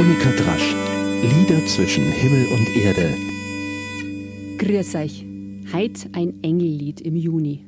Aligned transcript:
Monika 0.00 0.30
Drasch. 0.30 0.74
Lieder 1.20 1.66
zwischen 1.66 2.10
Himmel 2.10 2.46
und 2.54 2.74
Erde. 2.74 3.14
Grüß 4.56 4.94
euch. 4.94 5.26
Heit 5.74 6.08
ein 6.14 6.42
Engellied 6.42 7.02
im 7.02 7.16
Juni. 7.16 7.66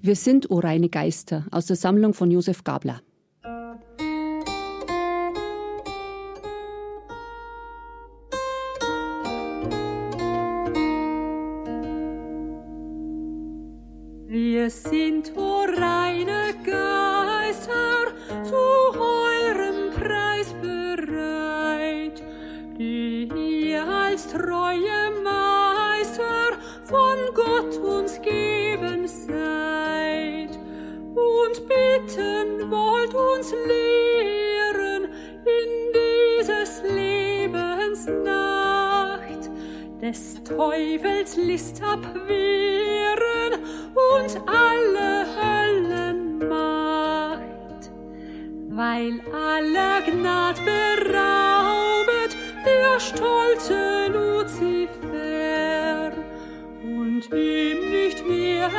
Wir 0.00 0.14
sind 0.14 0.52
O 0.52 0.60
reine 0.60 0.88
Geister 0.88 1.46
aus 1.50 1.66
der 1.66 1.74
Sammlung 1.74 2.14
von 2.14 2.30
Josef 2.30 2.62
Gabler. 2.62 3.00
Wir 14.28 14.70
sind 14.70 15.32
o 15.36 15.64
reine 15.76 16.54
Geister 16.64 16.93
treue 24.44 25.10
Meister 25.22 26.58
von 26.84 27.18
Gott 27.34 27.76
uns 27.78 28.20
geben 28.20 29.06
seid. 29.06 30.58
Und 31.14 31.66
bitten 31.68 32.70
wollt 32.70 33.14
uns 33.14 33.52
lehren 33.52 35.04
in 35.44 35.92
dieses 35.94 36.82
Lebens 36.82 38.06
Nacht. 38.06 39.50
Des 40.02 40.42
Teufels 40.44 41.36
List 41.36 41.82
abwehren 41.82 43.62
und 44.12 44.40
alle 44.46 45.26
Höllenmacht, 45.40 46.50
weil 48.68 49.20
aller 49.32 50.02
Gnad 50.02 50.58
der 50.66 51.14
stolze 53.00 54.06
Luzifer 54.08 54.92
und 56.82 57.28
ihm 57.32 57.90
nicht 57.90 58.26
mehr 58.26 58.70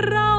crown. 0.00 0.37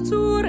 Himmel 0.00 0.39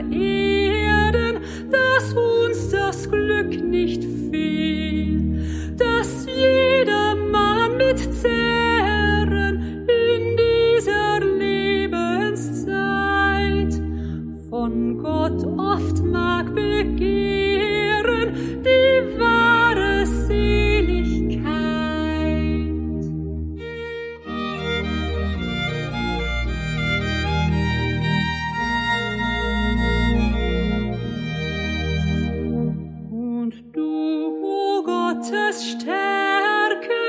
Stärke, 35.71 37.03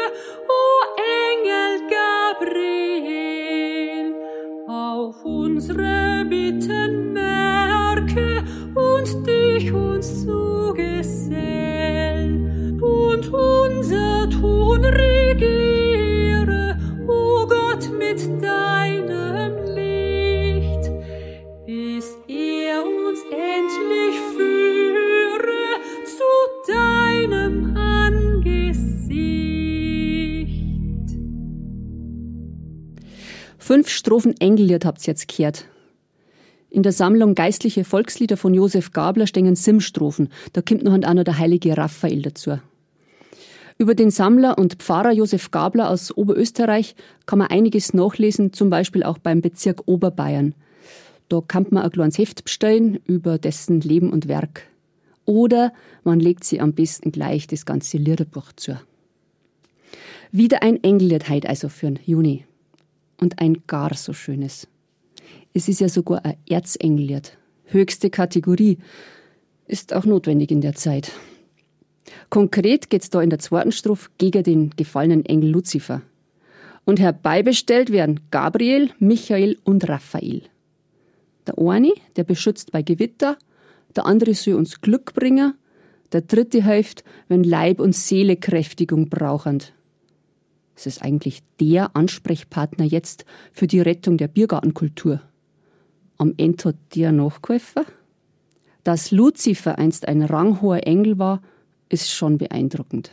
o 0.48 0.62
Engel 1.26 1.72
Gabriel, 2.38 4.06
auf 4.68 5.24
unsere 5.24 6.24
Bitten 6.26 7.12
merke 7.12 8.44
und 8.76 9.26
dich 9.26 9.72
uns 9.72 10.24
zugesell. 10.24 11.50
Und 12.80 13.32
unser 13.32 14.30
Tun 14.30 14.84
regiere, 14.84 16.78
o 17.08 17.44
Gott, 17.48 17.90
mit 17.98 18.20
deinem 18.40 19.56
Licht, 19.74 20.88
bis 21.66 22.16
er 22.28 22.84
uns 22.84 23.20
endlich 23.30 24.20
führe 24.36 25.80
zu 26.04 26.30
deinem 26.72 27.76
Angesicht. 27.76 27.91
Fünf 33.72 33.88
Strophen 33.88 34.38
Engellied 34.38 34.84
habt 34.84 35.00
ihr 35.00 35.12
jetzt 35.12 35.34
gehört. 35.34 35.64
In 36.68 36.82
der 36.82 36.92
Sammlung 36.92 37.34
Geistliche 37.34 37.84
Volkslieder 37.84 38.36
von 38.36 38.52
Josef 38.52 38.92
Gabler 38.92 39.26
stehen 39.26 39.56
Sim-Strophen. 39.56 40.28
Da 40.52 40.60
kommt 40.60 40.82
noch 40.82 40.94
noch 40.94 41.24
der 41.24 41.38
heilige 41.38 41.74
Raphael 41.74 42.20
dazu. 42.20 42.58
Über 43.78 43.94
den 43.94 44.10
Sammler 44.10 44.58
und 44.58 44.74
Pfarrer 44.74 45.12
Josef 45.12 45.52
Gabler 45.52 45.88
aus 45.88 46.14
Oberösterreich 46.14 46.94
kann 47.24 47.38
man 47.38 47.48
einiges 47.48 47.94
nachlesen, 47.94 48.52
zum 48.52 48.68
Beispiel 48.68 49.04
auch 49.04 49.16
beim 49.16 49.40
Bezirk 49.40 49.88
Oberbayern. 49.88 50.54
Da 51.30 51.40
kann 51.40 51.66
man 51.70 51.84
ein 51.84 51.90
kleines 51.90 52.18
Heft 52.18 52.44
bestellen 52.44 52.98
über 53.06 53.38
dessen 53.38 53.80
Leben 53.80 54.12
und 54.12 54.28
Werk. 54.28 54.64
Oder 55.24 55.72
man 56.04 56.20
legt 56.20 56.44
sie 56.44 56.60
am 56.60 56.74
besten 56.74 57.10
gleich 57.10 57.46
das 57.46 57.64
ganze 57.64 57.96
Liederbuch 57.96 58.52
zu. 58.54 58.78
Wieder 60.30 60.62
ein 60.62 60.84
Engellied 60.84 61.30
heute 61.30 61.48
also 61.48 61.70
für 61.70 61.86
den 61.86 61.98
Juni. 62.04 62.44
Und 63.22 63.38
ein 63.38 63.62
gar 63.68 63.94
so 63.94 64.12
schönes. 64.12 64.66
Es 65.54 65.68
ist 65.68 65.80
ja 65.80 65.88
sogar 65.88 66.24
ein 66.24 66.34
Erzengellied. 66.48 67.38
Höchste 67.66 68.10
Kategorie. 68.10 68.78
Ist 69.68 69.92
auch 69.94 70.04
notwendig 70.04 70.50
in 70.50 70.60
der 70.60 70.74
Zeit. 70.74 71.12
Konkret 72.30 72.90
geht's 72.90 73.10
da 73.10 73.22
in 73.22 73.30
der 73.30 73.38
zweiten 73.38 73.70
Strophe 73.70 74.10
gegen 74.18 74.42
den 74.42 74.70
gefallenen 74.70 75.24
Engel 75.24 75.50
Luzifer. 75.50 76.02
Und 76.84 76.98
herbeibestellt 76.98 77.92
werden 77.92 78.18
Gabriel, 78.32 78.90
Michael 78.98 79.56
und 79.62 79.88
Raphael. 79.88 80.42
Der 81.46 81.56
eine, 81.58 81.92
der 82.16 82.24
beschützt 82.24 82.72
bei 82.72 82.82
Gewitter, 82.82 83.38
der 83.94 84.04
andere 84.04 84.34
soll 84.34 84.54
uns 84.54 84.80
Glück 84.80 85.14
bringen, 85.14 85.54
der 86.10 86.22
dritte 86.22 86.64
hilft, 86.64 87.04
wenn 87.28 87.44
Leib 87.44 87.78
und 87.78 87.94
Seele 87.94 88.36
Kräftigung 88.36 89.08
brauchen. 89.08 89.62
Es 90.74 90.86
ist 90.86 91.02
eigentlich 91.02 91.42
der 91.60 91.94
Ansprechpartner 91.96 92.84
jetzt 92.84 93.24
für 93.52 93.66
die 93.66 93.80
Rettung 93.80 94.16
der 94.16 94.28
Biergartenkultur. 94.28 95.20
Am 96.18 96.34
Ende 96.36 96.64
hat 96.64 96.76
der 96.94 97.12
nachgeholfen? 97.12 97.84
Dass 98.84 99.10
Luzifer 99.10 99.78
einst 99.78 100.08
ein 100.08 100.22
ranghoher 100.22 100.86
Engel 100.86 101.18
war, 101.18 101.42
ist 101.88 102.10
schon 102.10 102.38
beeindruckend. 102.38 103.10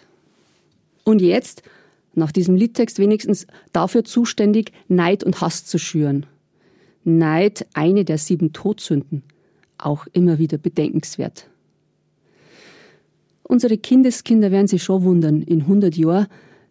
Und 1.03 1.21
jetzt, 1.21 1.63
nach 2.15 2.31
diesem 2.31 2.55
Liedtext 2.55 2.97
wenigstens, 2.97 3.45
dafür 3.73 4.03
zuständig, 4.03 4.71
Neid 4.87 5.23
und 5.23 5.41
Hass 5.41 5.65
zu 5.65 5.77
schüren. 5.77 6.25
Neid, 7.03 7.67
eine 7.73 8.05
der 8.05 8.17
sieben 8.17 8.53
Todsünden, 8.53 9.23
auch 9.77 10.07
immer 10.13 10.39
wieder 10.39 10.57
bedenkenswert. 10.57 11.49
Unsere 13.43 13.77
Kindeskinder 13.77 14.51
werden 14.51 14.67
sich 14.67 14.83
schon 14.83 15.03
wundern, 15.03 15.41
in 15.41 15.61
100 15.61 15.95
Jahren, 15.97 16.27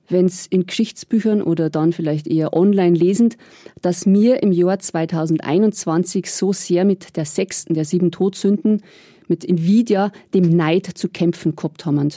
wenn 0.09 0.27
es 0.27 0.47
in 0.47 0.67
Geschichtsbüchern 0.67 1.43
oder 1.43 1.71
dann 1.71 1.93
vielleicht 1.93 2.27
eher 2.27 2.55
online 2.55 2.97
lesend, 2.97 3.37
dass 3.83 4.07
wir 4.07 4.43
im 4.43 4.53
Jahr 4.53 4.79
2021 4.79 6.31
so 6.31 6.53
sehr 6.53 6.85
mit 6.85 7.17
der 7.17 7.25
sechsten 7.25 7.75
der 7.75 7.85
sieben 7.85 8.11
Todsünden, 8.11 8.83
mit 9.29 9.49
Nvidia, 9.49 10.11
dem 10.35 10.49
Neid 10.49 10.87
zu 10.87 11.09
kämpfen 11.09 11.55
gehabt 11.55 11.85
haben. 11.85 12.09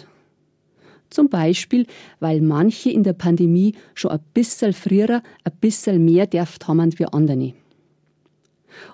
Zum 1.10 1.28
Beispiel, 1.30 1.88
weil 2.22 2.40
manche 2.40 2.90
in 2.90 3.04
der 3.04 3.14
Pandemie 3.14 3.76
schon 3.94 4.12
ein 4.12 4.22
bisschen 4.34 4.72
früher, 4.72 5.22
ein 5.44 5.52
bisschen 5.60 6.06
mehr 6.06 6.26
dürft 6.26 6.70
haben 6.70 6.98
wie 6.98 7.06
andere. 7.06 7.54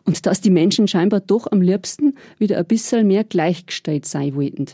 Und 0.04 0.26
dass 0.26 0.42
die 0.42 0.50
Menschen 0.50 0.88
scheinbar 0.88 1.20
doch 1.20 1.52
am 1.52 1.62
liebsten 1.62 2.16
wieder 2.40 2.58
ein 2.58 2.66
bisschen 2.66 3.06
mehr 3.06 3.24
gleichgestellt 3.24 4.08
sein 4.08 4.36
wollten 4.36 4.68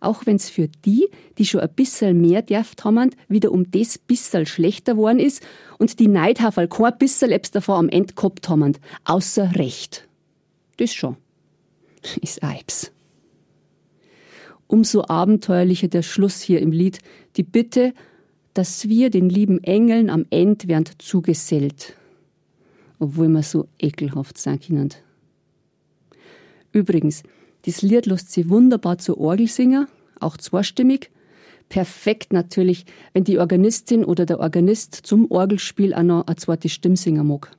auch 0.00 0.26
wenn's 0.26 0.50
für 0.50 0.68
die, 0.84 1.08
die 1.38 1.46
schon 1.46 1.60
ein 1.60 1.74
bisschen 1.74 2.20
mehr 2.20 2.42
dürft 2.42 2.84
haben, 2.84 3.10
wieder 3.28 3.52
um 3.52 3.70
das 3.70 3.98
bisschen 3.98 4.46
schlechter 4.46 4.96
worden 4.96 5.18
ist 5.18 5.42
und 5.78 5.98
die 5.98 6.08
Neidhaferl 6.08 6.68
kein 6.68 6.98
bisschen 6.98 7.30
lebs 7.30 7.50
davor 7.50 7.76
am 7.76 7.88
Ende 7.88 8.14
gehabt 8.14 8.48
haben, 8.48 8.76
außer 9.04 9.54
Recht. 9.56 10.08
Das 10.76 10.92
schon. 10.92 11.16
Ist 12.20 12.42
Eibs. 12.42 12.90
Umso 14.66 15.04
abenteuerlicher 15.06 15.88
der 15.88 16.02
Schluss 16.02 16.40
hier 16.40 16.60
im 16.60 16.72
Lied, 16.72 16.98
die 17.36 17.42
Bitte, 17.42 17.92
dass 18.54 18.88
wir 18.88 19.10
den 19.10 19.28
lieben 19.28 19.62
Engeln 19.62 20.10
am 20.10 20.26
Ende 20.30 20.68
werden 20.68 20.86
zugesellt. 20.98 21.94
Obwohl 22.98 23.28
wir 23.28 23.42
so 23.42 23.68
ekelhaft 23.78 24.38
sein 24.38 24.60
können. 24.60 24.94
Übrigens, 26.72 27.22
das 27.64 27.82
Lied 27.82 28.06
lässt 28.06 28.30
sich 28.30 28.48
wunderbar 28.48 28.98
zur 28.98 29.18
Orgel 29.18 29.48
singen, 29.48 29.88
auch 30.20 30.36
zweistimmig. 30.36 31.10
Perfekt 31.70 32.32
natürlich, 32.32 32.84
wenn 33.14 33.24
die 33.24 33.38
Organistin 33.38 34.04
oder 34.04 34.26
der 34.26 34.40
Organist 34.40 34.94
zum 34.94 35.30
Orgelspiel 35.30 35.94
auch 35.94 36.02
noch 36.02 36.26
eine 36.26 36.36
zweite 36.36 36.68
Stimme 36.68 36.96
singen 36.96 37.26
mag. 37.26 37.50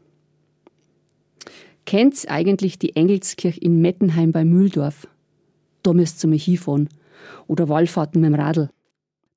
Kennt's 1.85 2.25
eigentlich 2.27 2.79
die 2.79 2.95
Engelskirche 2.95 3.59
in 3.59 3.81
Mettenheim 3.81 4.31
bei 4.31 4.45
Mühldorf? 4.45 5.07
Da 5.83 5.93
müsst 5.93 6.23
ihr 6.23 6.29
mich 6.29 6.45
hinfahren. 6.45 6.89
Oder 7.47 7.69
Wallfahrten 7.69 8.21
mit 8.21 8.31
dem 8.31 8.39
Radl. 8.39 8.69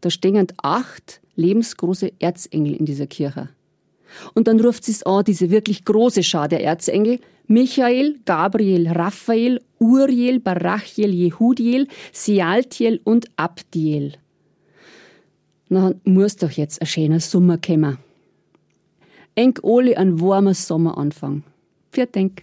Da 0.01 0.11
stehen 0.11 0.47
acht 0.63 1.21
lebensgroße 1.37 2.13
Erzengel 2.19 2.75
in 2.75 2.85
dieser 2.85 3.07
Kirche. 3.07 3.49
Und 4.35 4.49
dann 4.49 4.61
ruft 4.61 4.85
sie 4.85 4.95
an, 5.07 5.25
diese 5.25 5.51
wirklich 5.51 5.85
große 5.85 6.23
Schar 6.23 6.49
der 6.49 6.63
Erzengel, 6.65 7.21
Michael, 7.47 8.19
Gabriel, 8.25 8.89
Raphael, 8.89 9.61
Uriel, 9.79 10.41
Barachiel, 10.41 11.13
Jehudiel, 11.13 11.89
Sealtiel 12.13 13.01
und 13.05 13.27
Abdiel. 13.37 14.15
Na, 15.69 15.95
muss 16.05 16.37
doch 16.37 16.51
jetzt 16.51 16.81
ein 16.81 16.87
schöner 16.87 17.21
Sommer 17.21 17.59
kommen. 17.59 17.99
Eng 19.35 19.59
Oli 19.63 19.95
ein 19.95 20.21
warmer 20.21 20.55
Sommeranfang. 20.55 21.43
Für 21.91 22.07
denk. 22.07 22.43